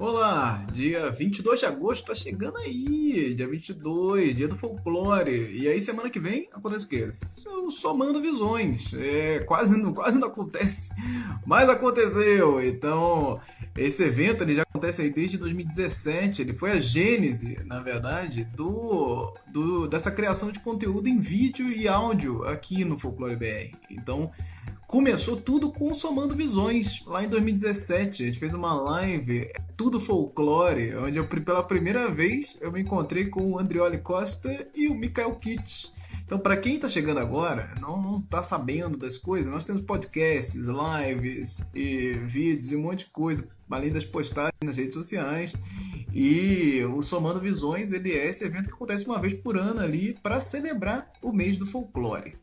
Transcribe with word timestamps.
Olá, 0.00 0.64
dia 0.72 1.10
22 1.10 1.58
de 1.58 1.66
agosto 1.66 2.06
tá 2.06 2.14
chegando 2.14 2.56
aí, 2.58 3.34
dia 3.34 3.48
22, 3.48 4.32
dia 4.36 4.46
do 4.46 4.54
folclore. 4.54 5.50
E 5.52 5.66
aí 5.66 5.80
semana 5.80 6.08
que 6.08 6.20
vem 6.20 6.48
acontece 6.52 6.84
o 6.84 6.88
quê? 6.88 7.08
Eu 7.44 7.68
somando 7.68 8.22
visões. 8.22 8.94
É, 8.94 9.40
quase 9.40 9.76
não, 9.76 9.92
quase 9.92 10.16
não 10.16 10.28
acontece, 10.28 10.92
mas 11.44 11.68
aconteceu. 11.68 12.64
Então, 12.64 13.40
esse 13.76 14.04
evento 14.04 14.44
ele 14.44 14.54
já 14.54 14.62
acontece 14.62 15.02
aí 15.02 15.10
desde 15.10 15.36
2017. 15.36 16.42
Ele 16.42 16.52
foi 16.52 16.70
a 16.70 16.78
gênese, 16.78 17.58
na 17.64 17.80
verdade, 17.80 18.44
do, 18.44 19.34
do 19.48 19.88
dessa 19.88 20.12
criação 20.12 20.52
de 20.52 20.60
conteúdo 20.60 21.08
em 21.08 21.18
vídeo 21.18 21.68
e 21.68 21.88
áudio 21.88 22.44
aqui 22.44 22.84
no 22.84 22.96
Folclore 22.96 23.34
BR. 23.34 23.76
Então, 23.90 24.30
começou 24.88 25.36
tudo 25.36 25.70
com 25.70 25.92
Somando 25.92 26.34
Visões, 26.34 27.04
lá 27.06 27.22
em 27.22 27.28
2017. 27.28 28.22
A 28.22 28.26
gente 28.26 28.38
fez 28.38 28.54
uma 28.54 28.72
live, 28.72 29.52
tudo 29.76 30.00
folclore, 30.00 30.96
onde 30.96 31.18
eu, 31.18 31.26
pela 31.26 31.62
primeira 31.62 32.10
vez 32.10 32.56
eu 32.62 32.72
me 32.72 32.80
encontrei 32.80 33.26
com 33.26 33.52
o 33.52 33.58
Andrioli 33.58 33.98
Costa 33.98 34.66
e 34.74 34.88
o 34.88 34.94
Mikael 34.94 35.34
Kitt. 35.34 35.92
Então, 36.24 36.38
para 36.38 36.56
quem 36.56 36.76
está 36.76 36.88
chegando 36.88 37.20
agora, 37.20 37.74
não 37.80 38.18
está 38.18 38.42
sabendo 38.42 38.96
das 38.96 39.18
coisas, 39.18 39.52
nós 39.52 39.64
temos 39.64 39.82
podcasts, 39.82 40.64
lives 40.66 41.62
e 41.74 42.12
vídeos 42.12 42.72
e 42.72 42.76
um 42.76 42.82
monte 42.82 43.00
de 43.00 43.10
coisa, 43.10 43.46
além 43.70 43.92
das 43.92 44.06
postagens 44.06 44.54
nas 44.64 44.78
redes 44.78 44.94
sociais. 44.94 45.54
E 46.14 46.82
o 46.84 47.02
Somando 47.02 47.40
Visões, 47.40 47.92
ele 47.92 48.12
é 48.12 48.26
esse 48.26 48.42
evento 48.42 48.68
que 48.68 48.74
acontece 48.74 49.04
uma 49.04 49.20
vez 49.20 49.34
por 49.34 49.58
ano 49.58 49.80
ali 49.80 50.18
para 50.22 50.40
celebrar 50.40 51.10
o 51.20 51.30
mês 51.30 51.58
do 51.58 51.66
folclore. 51.66 52.34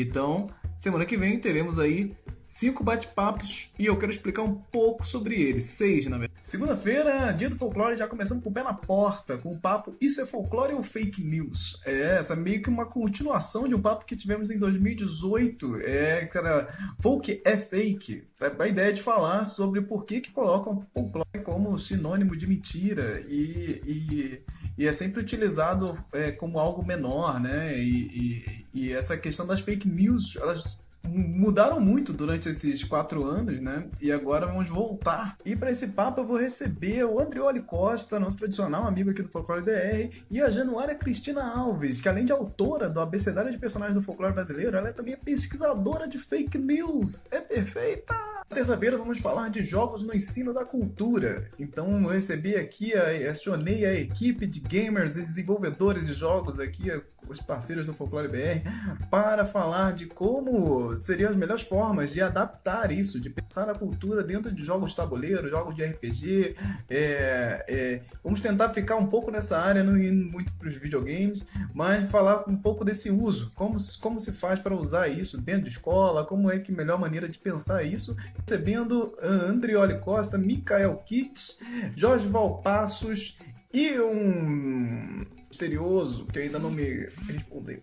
Então, 0.00 0.50
Semana 0.76 1.06
que 1.06 1.16
vem 1.16 1.38
teremos 1.38 1.78
aí 1.78 2.14
cinco 2.46 2.84
bate-papos 2.84 3.70
e 3.78 3.86
eu 3.86 3.96
quero 3.96 4.12
explicar 4.12 4.42
um 4.42 4.54
pouco 4.54 5.06
sobre 5.06 5.40
eles. 5.40 5.66
Seis, 5.66 6.06
na 6.06 6.18
verdade. 6.18 6.40
Segunda-feira, 6.42 7.32
dia 7.32 7.48
do 7.48 7.56
folclore, 7.56 7.96
já 7.96 8.06
começando 8.06 8.42
com 8.42 8.50
o 8.50 8.52
pé 8.52 8.62
na 8.62 8.74
porta, 8.74 9.38
com 9.38 9.52
o 9.52 9.58
papo 9.58 9.96
Isso 10.00 10.20
é 10.20 10.26
folclore 10.26 10.74
ou 10.74 10.82
fake 10.82 11.22
news? 11.22 11.80
É, 11.86 12.16
essa 12.18 12.34
é 12.34 12.36
meio 12.36 12.60
que 12.60 12.68
uma 12.68 12.86
continuação 12.86 13.66
de 13.66 13.74
um 13.74 13.80
papo 13.80 14.04
que 14.04 14.16
tivemos 14.16 14.50
em 14.50 14.58
2018. 14.58 15.80
É, 15.80 16.26
cara, 16.26 16.68
folk 17.00 17.40
é 17.44 17.56
fake. 17.56 18.24
É 18.40 18.62
a 18.62 18.68
ideia 18.68 18.92
de 18.92 19.00
falar 19.00 19.44
sobre 19.44 19.80
por 19.80 20.04
que, 20.04 20.20
que 20.20 20.32
colocam 20.32 20.84
folclore 20.92 21.24
como 21.42 21.78
sinônimo 21.78 22.36
de 22.36 22.46
mentira 22.46 23.24
e, 23.28 23.80
e, 23.86 24.44
e 24.76 24.86
é 24.86 24.92
sempre 24.92 25.20
utilizado 25.20 25.96
é, 26.12 26.30
como 26.32 26.58
algo 26.58 26.84
menor, 26.84 27.40
né? 27.40 27.78
E, 27.78 28.06
e, 28.12 28.63
e 28.74 28.92
essa 28.92 29.16
questão 29.16 29.46
das 29.46 29.60
fake 29.60 29.88
news, 29.88 30.36
elas 30.36 30.82
mudaram 31.06 31.80
muito 31.80 32.12
durante 32.12 32.48
esses 32.48 32.82
quatro 32.82 33.24
anos, 33.24 33.60
né? 33.60 33.86
E 34.00 34.10
agora 34.10 34.46
vamos 34.46 34.68
voltar. 34.68 35.36
E 35.44 35.54
para 35.54 35.70
esse 35.70 35.88
papo 35.88 36.20
eu 36.20 36.26
vou 36.26 36.38
receber 36.38 37.04
o 37.04 37.20
Andrioli 37.20 37.60
Costa, 37.60 38.18
nosso 38.18 38.38
tradicional 38.38 38.86
amigo 38.86 39.10
aqui 39.10 39.22
do 39.22 39.28
Folclore 39.28 39.62
BR, 39.62 40.16
e 40.30 40.40
a 40.40 40.50
Januária 40.50 40.94
Cristina 40.94 41.44
Alves, 41.44 42.00
que 42.00 42.08
além 42.08 42.24
de 42.24 42.32
autora 42.32 42.88
do 42.88 43.00
Abecedário 43.00 43.52
de 43.52 43.58
Personagens 43.58 43.96
do 43.96 44.02
Folclore 44.02 44.34
Brasileiro, 44.34 44.76
ela 44.76 44.88
é 44.88 44.92
também 44.92 45.16
pesquisadora 45.16 46.08
de 46.08 46.18
fake 46.18 46.58
news. 46.58 47.24
É 47.30 47.40
perfeita! 47.40 48.33
Terça-feira 48.54 48.96
vamos 48.96 49.18
falar 49.18 49.50
de 49.50 49.64
jogos 49.64 50.04
no 50.04 50.14
ensino 50.14 50.54
da 50.54 50.64
cultura. 50.64 51.48
Então 51.58 52.00
eu 52.00 52.08
recebi 52.08 52.54
aqui, 52.54 52.94
acionei 52.94 53.84
a 53.84 53.92
equipe 53.92 54.46
de 54.46 54.60
gamers 54.60 55.16
e 55.16 55.20
desenvolvedores 55.22 56.06
de 56.06 56.14
jogos 56.14 56.60
aqui, 56.60 56.84
os 57.28 57.40
parceiros 57.40 57.86
do 57.86 57.92
Folclore 57.92 58.28
BR, 58.28 58.68
para 59.10 59.44
falar 59.44 59.92
de 59.92 60.06
como 60.06 60.96
seriam 60.96 61.30
as 61.30 61.36
melhores 61.36 61.62
formas 61.62 62.12
de 62.12 62.20
adaptar 62.20 62.92
isso, 62.92 63.20
de 63.20 63.28
pensar 63.28 63.68
a 63.68 63.74
cultura 63.74 64.22
dentro 64.22 64.52
de 64.52 64.62
jogos 64.64 64.90
de 64.90 64.96
tabuleiro, 64.98 65.48
jogos 65.48 65.74
de 65.74 65.84
RPG. 65.84 66.54
É, 66.88 67.64
é, 67.66 68.00
vamos 68.22 68.40
tentar 68.40 68.70
ficar 68.70 68.94
um 68.94 69.06
pouco 69.06 69.32
nessa 69.32 69.58
área, 69.58 69.82
não 69.82 69.98
indo 69.98 70.30
muito 70.30 70.52
para 70.52 70.68
os 70.68 70.76
videogames, 70.76 71.44
mas 71.74 72.08
falar 72.08 72.44
um 72.48 72.56
pouco 72.56 72.84
desse 72.84 73.10
uso, 73.10 73.50
como, 73.56 73.76
como 74.00 74.20
se 74.20 74.30
faz 74.30 74.60
para 74.60 74.76
usar 74.76 75.08
isso 75.08 75.38
dentro 75.38 75.62
de 75.62 75.70
escola, 75.70 76.24
como 76.24 76.48
é 76.50 76.60
que 76.60 76.70
melhor 76.70 77.00
maneira 77.00 77.28
de 77.28 77.38
pensar 77.38 77.82
isso, 77.82 78.16
recebendo 78.46 79.16
Andrioli 79.22 79.98
Costa, 79.98 80.36
Mikael 80.36 80.96
Kitts, 80.98 81.58
Jorge 81.96 82.28
Valpassos 82.28 83.38
e 83.72 83.98
um 83.98 85.24
misterioso 85.48 86.26
que 86.26 86.40
ainda 86.40 86.58
não 86.58 86.70
me 86.70 87.08
respondeu. 87.26 87.82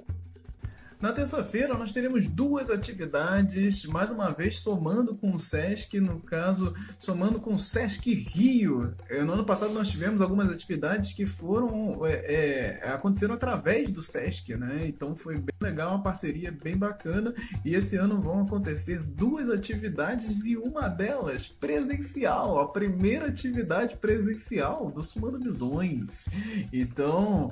Na 1.02 1.12
terça-feira 1.12 1.76
nós 1.76 1.92
teremos 1.92 2.28
duas 2.28 2.70
atividades, 2.70 3.86
mais 3.86 4.12
uma 4.12 4.30
vez 4.30 4.60
somando 4.60 5.16
com 5.16 5.34
o 5.34 5.40
Sesc, 5.40 6.00
no 6.00 6.20
caso, 6.20 6.76
somando 7.00 7.40
com 7.40 7.56
o 7.56 7.60
Sesc 7.60 8.14
Rio. 8.14 8.94
É, 9.10 9.24
no 9.24 9.34
ano 9.34 9.44
passado 9.44 9.74
nós 9.74 9.90
tivemos 9.90 10.22
algumas 10.22 10.52
atividades 10.52 11.12
que 11.12 11.26
foram 11.26 12.06
é, 12.06 12.82
é, 12.84 12.90
aconteceram 12.92 13.34
através 13.34 13.90
do 13.90 14.04
Sesc, 14.04 14.56
né? 14.56 14.84
Então 14.86 15.16
foi 15.16 15.38
bem 15.38 15.56
legal, 15.60 15.96
uma 15.96 16.04
parceria 16.04 16.52
bem 16.52 16.78
bacana. 16.78 17.34
E 17.66 17.74
esse 17.74 17.96
ano 17.96 18.22
vão 18.22 18.44
acontecer 18.44 19.00
duas 19.00 19.50
atividades 19.50 20.46
e 20.46 20.56
uma 20.56 20.88
delas 20.88 21.48
presencial, 21.48 22.60
a 22.60 22.68
primeira 22.68 23.26
atividade 23.26 23.96
presencial 23.98 24.92
do 24.92 25.02
Sumando 25.02 25.40
Visões. 25.40 26.30
Então, 26.72 27.52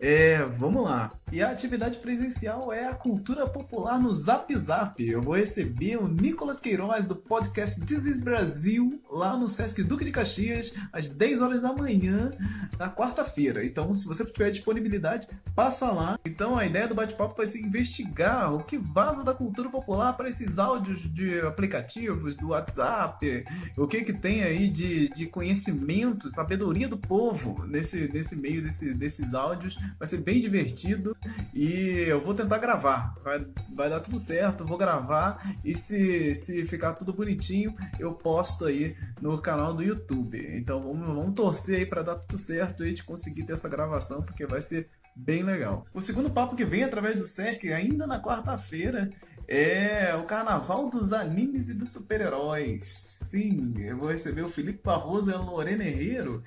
é, 0.00 0.44
vamos 0.44 0.82
lá. 0.82 1.12
E 1.34 1.42
a 1.42 1.50
atividade 1.50 1.98
presencial 1.98 2.72
é 2.72 2.86
a 2.86 2.94
cultura 2.94 3.44
popular 3.44 3.98
no 3.98 4.14
Zap 4.14 4.56
Zap. 4.56 5.04
Eu 5.04 5.20
vou 5.20 5.34
receber 5.34 5.96
o 5.96 6.06
Nicolas 6.06 6.60
Queiroz 6.60 7.06
do 7.06 7.16
podcast 7.16 7.80
This 7.80 8.06
is 8.06 8.18
Brasil 8.20 9.02
lá 9.10 9.36
no 9.36 9.48
Sesc 9.48 9.82
Duque 9.82 10.04
de 10.04 10.12
Caxias 10.12 10.72
às 10.92 11.08
10 11.08 11.42
horas 11.42 11.62
da 11.62 11.72
manhã 11.72 12.32
na 12.78 12.88
quarta-feira. 12.88 13.66
Então, 13.66 13.92
se 13.96 14.06
você 14.06 14.24
tiver 14.24 14.52
disponibilidade, 14.52 15.26
passa 15.56 15.90
lá. 15.90 16.16
Então, 16.24 16.56
a 16.56 16.66
ideia 16.66 16.86
do 16.86 16.94
bate-papo 16.94 17.36
vai 17.36 17.48
ser 17.48 17.62
investigar 17.62 18.54
o 18.54 18.62
que 18.62 18.78
vaza 18.78 19.24
da 19.24 19.34
cultura 19.34 19.68
popular 19.68 20.12
para 20.12 20.28
esses 20.28 20.56
áudios 20.56 21.12
de 21.12 21.40
aplicativos 21.40 22.36
do 22.36 22.50
WhatsApp, 22.50 23.44
o 23.76 23.88
que 23.88 24.04
que 24.04 24.12
tem 24.12 24.44
aí 24.44 24.68
de, 24.68 25.08
de 25.08 25.26
conhecimento, 25.26 26.30
sabedoria 26.30 26.86
do 26.86 26.96
povo 26.96 27.66
nesse, 27.66 28.06
nesse 28.12 28.36
meio 28.36 28.62
desse, 28.62 28.94
desses 28.94 29.34
áudios 29.34 29.76
vai 29.98 30.06
ser 30.06 30.18
bem 30.18 30.40
divertido 30.40 31.16
e 31.52 32.04
eu 32.06 32.20
vou 32.20 32.34
tentar 32.34 32.58
gravar. 32.58 33.14
Vai, 33.22 33.46
vai 33.74 33.90
dar 33.90 34.00
tudo 34.00 34.18
certo, 34.18 34.64
vou 34.64 34.78
gravar 34.78 35.56
e 35.64 35.76
se, 35.76 36.34
se 36.34 36.64
ficar 36.66 36.94
tudo 36.94 37.12
bonitinho, 37.12 37.74
eu 37.98 38.12
posto 38.12 38.64
aí 38.64 38.96
no 39.20 39.38
canal 39.38 39.74
do 39.74 39.82
YouTube. 39.82 40.46
Então 40.56 40.80
vamos, 40.82 41.06
vamos 41.06 41.34
torcer 41.34 41.78
aí 41.78 41.86
para 41.86 42.02
dar 42.02 42.16
tudo 42.16 42.38
certo 42.38 42.84
e 42.84 42.94
de 42.94 43.02
conseguir 43.02 43.44
ter 43.44 43.52
essa 43.52 43.68
gravação, 43.68 44.22
porque 44.22 44.46
vai 44.46 44.60
ser 44.60 44.88
bem 45.14 45.42
legal. 45.42 45.84
O 45.94 46.02
segundo 46.02 46.30
papo 46.30 46.56
que 46.56 46.64
vem 46.64 46.82
através 46.82 47.16
do 47.16 47.26
Sesc, 47.26 47.72
ainda 47.72 48.06
na 48.06 48.20
quarta-feira, 48.20 49.10
é 49.46 50.14
o 50.16 50.24
Carnaval 50.24 50.88
dos 50.88 51.12
Animes 51.12 51.68
e 51.68 51.74
dos 51.74 51.92
Super-Heróis. 51.92 52.84
Sim, 52.84 53.74
eu 53.78 53.96
vou 53.96 54.08
receber 54.08 54.42
o 54.42 54.48
Felipe 54.48 54.80
Barroso 54.82 55.30
e 55.30 55.34
a 55.34 55.38
Lorena 55.38 55.84
Herrero 55.84 56.42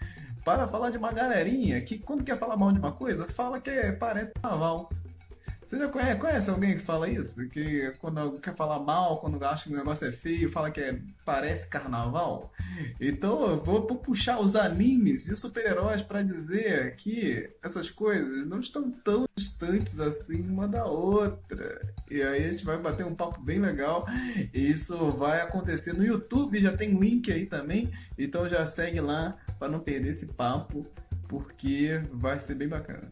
para 0.47 0.65
falar 0.65 0.91
de 0.91 0.97
uma 0.97 1.11
galerinha 1.11 1.81
que 1.81 1.99
quando 1.99 2.23
quer 2.23 2.37
falar 2.37 2.55
mal 2.55 2.71
de 2.71 2.79
uma 2.79 2.93
coisa, 2.93 3.25
fala 3.27 3.59
que 3.59 3.91
parece 3.99 4.31
carnaval. 4.31 4.89
Você 5.67 5.77
já 5.77 5.89
conhece, 5.89 6.15
conhece, 6.17 6.49
alguém 6.49 6.77
que 6.77 6.81
fala 6.81 7.09
isso? 7.09 7.49
Que 7.49 7.91
quando 7.99 8.39
quer 8.39 8.55
falar 8.55 8.79
mal, 8.79 9.19
quando 9.19 9.43
acha 9.43 9.65
que 9.65 9.73
o 9.73 9.77
negócio 9.77 10.07
é 10.07 10.13
feio, 10.13 10.49
fala 10.49 10.71
que 10.71 10.79
é, 10.79 10.97
parece 11.25 11.67
carnaval? 11.67 12.53
Então 13.01 13.49
eu 13.49 13.61
vou, 13.61 13.85
vou 13.85 13.97
puxar 13.97 14.39
os 14.39 14.55
animes 14.55 15.27
e 15.27 15.35
super-heróis 15.35 16.01
para 16.01 16.23
dizer 16.23 16.95
que 16.95 17.49
essas 17.61 17.89
coisas 17.89 18.47
não 18.47 18.61
estão 18.61 18.89
tão 18.89 19.27
distantes 19.35 19.99
assim 19.99 20.39
uma 20.47 20.69
da 20.69 20.85
outra. 20.85 21.93
E 22.09 22.21
aí 22.21 22.45
a 22.45 22.49
gente 22.49 22.63
vai 22.63 22.77
bater 22.77 23.05
um 23.05 23.13
papo 23.13 23.41
bem 23.41 23.59
legal. 23.59 24.07
E 24.53 24.71
isso 24.71 25.11
vai 25.11 25.41
acontecer 25.41 25.91
no 25.91 26.05
YouTube, 26.05 26.61
já 26.61 26.71
tem 26.77 26.97
link 26.97 27.29
aí 27.29 27.45
também. 27.45 27.91
Então 28.17 28.47
já 28.47 28.65
segue 28.65 29.01
lá 29.01 29.35
para 29.59 29.67
não 29.67 29.81
perder 29.81 30.11
esse 30.11 30.27
papo, 30.27 30.87
porque 31.27 32.01
vai 32.13 32.39
ser 32.39 32.55
bem 32.55 32.69
bacana. 32.69 33.11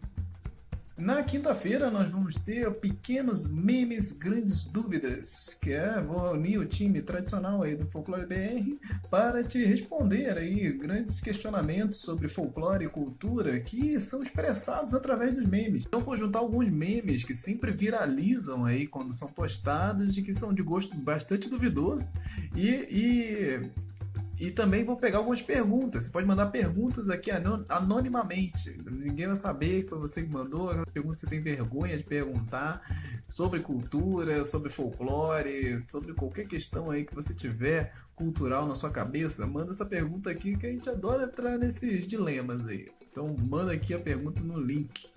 Na 0.98 1.22
quinta-feira 1.24 1.92
nós 1.92 2.08
vamos 2.10 2.36
ter 2.36 2.72
pequenos 2.76 3.52
memes, 3.52 4.14
grandes 4.14 4.64
dúvidas, 4.64 5.54
que 5.62 5.74
é 5.74 6.00
vou 6.00 6.32
unir 6.32 6.58
o 6.58 6.66
time 6.66 7.02
tradicional 7.02 7.64
aí 7.64 7.76
do 7.76 7.86
Folclore 7.86 8.26
BR 8.26 8.78
para 9.10 9.44
te 9.44 9.64
responder 9.66 10.38
aí 10.38 10.72
grandes 10.72 11.20
questionamentos 11.20 12.00
sobre 12.00 12.30
folclore 12.30 12.86
e 12.86 12.90
cultura 12.90 13.60
que 13.60 14.00
são 14.00 14.24
expressados 14.24 14.94
através 14.94 15.34
dos 15.34 15.46
memes. 15.46 15.84
Então 15.86 16.00
vou 16.00 16.16
juntar 16.16 16.40
alguns 16.40 16.70
memes 16.72 17.26
que 17.26 17.36
sempre 17.36 17.74
viralizam 17.74 18.64
aí 18.64 18.88
quando 18.88 19.14
são 19.14 19.28
postados 19.28 20.18
e 20.18 20.22
que 20.22 20.34
são 20.34 20.54
de 20.54 20.64
gosto 20.64 20.96
bastante 20.96 21.50
duvidoso 21.50 22.10
e, 22.56 22.70
e 22.70 23.85
e 24.40 24.52
também 24.52 24.84
vou 24.84 24.98
pegar 24.98 25.20
algumas 25.20 25.42
perguntas. 25.42 26.04
Você 26.06 26.12
pode 26.12 26.28
mandar 26.28 26.48
perguntas 26.48 27.10
aqui 27.10 27.32
anonimamente. 27.70 28.78
Ninguém 28.86 29.28
vai 29.28 29.36
saber 29.36 29.84
que 29.84 29.90
foi 29.90 30.00
você 30.00 30.24
que 30.24 30.30
mandou. 30.32 30.74
Perguntas 30.94 31.20
você 31.20 31.28
tem 31.28 31.40
vergonha 31.40 31.98
de 31.98 32.04
perguntar 32.04 32.82
sobre 33.26 33.62
cultura, 33.62 34.44
sobre 34.44 34.70
folclore, 34.70 35.84
sobre 35.88 36.14
qualquer 36.14 36.48
questão 36.48 36.92
aí 36.92 37.06
que 37.06 37.16
você 37.16 37.34
tiver. 37.34 37.94
cultural 38.16 38.66
na 38.66 38.76
sua 38.76 38.90
cabeça, 38.90 39.46
manda 39.46 39.72
essa 39.72 39.86
pergunta 39.86 40.30
aqui 40.30 40.56
que 40.56 40.66
a 40.66 40.72
gente 40.72 40.90
adora 40.90 41.26
entrar 41.26 41.58
nesses 41.58 42.08
dilemas 42.08 42.66
aí. 42.66 42.88
Então 43.12 43.36
manda 43.38 43.74
aqui 43.74 43.94
a 43.94 44.00
pergunta 44.00 44.42
no 44.42 44.60
link. 44.60 45.08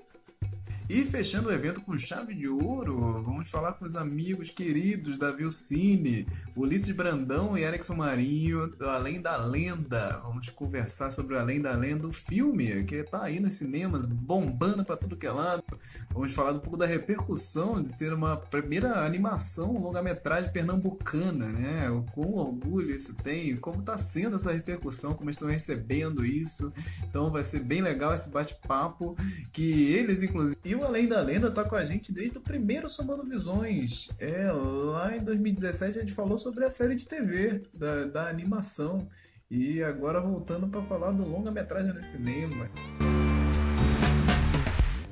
E 0.88 1.05
fechando 1.05 1.50
o 1.50 1.52
evento 1.52 1.82
com 1.82 1.99
chave 1.99 2.35
de 2.35 2.49
ouro, 2.49 3.23
vamos 3.23 3.50
falar 3.50 3.75
com 3.75 3.85
os 3.85 3.94
amigos 3.94 4.49
queridos 4.49 5.19
da 5.19 5.31
Vilcine, 5.31 6.26
Ulisses 6.56 6.96
Brandão 6.96 7.58
e 7.58 7.62
Erickson 7.62 7.94
Marinho, 7.94 8.69
do 8.69 8.88
Além 8.88 9.20
da 9.20 9.37
Lenda. 9.37 10.19
Vamos 10.25 10.49
conversar 10.49 11.11
sobre 11.11 11.35
o 11.35 11.38
Além 11.38 11.61
da 11.61 11.73
Lenda, 11.73 12.06
o 12.06 12.12
filme 12.12 12.85
que 12.85 13.02
tá 13.02 13.23
aí 13.25 13.38
nos 13.38 13.56
cinemas, 13.56 14.06
bombando 14.06 14.82
para 14.82 14.96
tudo 14.96 15.14
que 15.14 15.26
é 15.26 15.31
lado. 15.31 15.62
Vamos 16.11 16.32
falar 16.32 16.52
um 16.52 16.58
pouco 16.58 16.79
da 16.79 16.87
repercussão 16.87 17.82
de 17.82 17.90
ser 17.90 18.14
uma 18.14 18.38
primeira 18.38 19.05
animação 19.05 19.76
longa-metragem 19.82 20.50
pernambucana, 20.52 21.49
né? 21.50 21.87
Quão 22.14 22.32
orgulho 22.32 22.96
isso 22.96 23.14
tem, 23.17 23.55
como 23.56 23.82
tá 23.82 23.99
sendo 23.99 24.37
essa 24.37 24.52
repercussão, 24.52 25.12
como 25.12 25.29
estão 25.29 25.49
recebendo 25.49 26.25
isso. 26.25 26.73
Então 27.05 27.31
vai 27.31 27.44
ser 27.44 27.61
bem 27.61 27.82
legal 27.82 28.14
esse 28.14 28.31
bate-papo 28.31 29.14
que 29.52 29.93
eles, 29.93 30.23
inclusive, 30.23 30.77
Além 30.84 31.06
da 31.06 31.20
Lenda 31.20 31.50
tá 31.50 31.64
com 31.64 31.76
a 31.76 31.84
gente 31.84 32.12
desde 32.12 32.38
o 32.38 32.40
primeiro 32.40 32.88
Somando 32.88 33.25
Visões. 33.25 34.10
É, 34.19 34.50
lá 34.50 35.16
em 35.16 35.20
2017 35.20 35.98
a 35.98 36.00
gente 36.02 36.14
falou 36.14 36.38
sobre 36.38 36.64
a 36.64 36.70
série 36.70 36.94
de 36.94 37.06
TV, 37.06 37.62
da, 37.72 38.04
da 38.04 38.28
animação. 38.28 39.08
E 39.50 39.82
agora 39.82 40.20
voltando 40.20 40.69
para 40.69 40.82
falar 40.82 41.12
do 41.12 41.25
longa-metragem 41.25 41.92
no 41.92 42.04
cinema. 42.04 42.70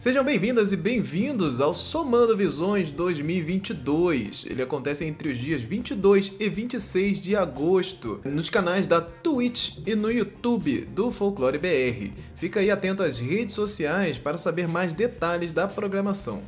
Sejam 0.06 0.22
bem-vindas 0.22 0.70
e 0.70 0.76
bem-vindos 0.76 1.60
ao 1.60 1.74
Somando 1.74 2.36
Visões 2.36 2.92
2022. 2.92 4.46
Ele 4.48 4.62
acontece 4.62 5.04
entre 5.04 5.30
os 5.30 5.36
dias 5.36 5.62
22 5.62 6.32
e 6.38 6.48
26 6.48 7.18
de 7.18 7.34
agosto, 7.34 8.20
nos 8.24 8.48
canais 8.48 8.86
da 8.86 9.00
Twitch 9.00 9.78
e 9.84 9.96
no 9.96 10.08
YouTube 10.08 10.82
do 10.94 11.10
Folclore 11.10 11.58
BR. 11.58 12.12
Fica 12.36 12.60
aí 12.60 12.70
atento 12.70 13.02
às 13.02 13.18
redes 13.18 13.56
sociais 13.56 14.16
para 14.16 14.38
saber 14.38 14.68
mais 14.68 14.92
detalhes 14.92 15.50
da 15.50 15.66
programação. 15.66 16.40